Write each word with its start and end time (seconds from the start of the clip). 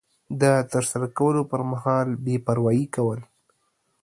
د 0.41 0.43
ترسره 0.71 1.07
کولو 1.17 1.41
پر 1.51 1.61
مهال 1.71 2.07
بې 2.23 2.35
پروایي 2.45 2.85
کول 2.95 3.19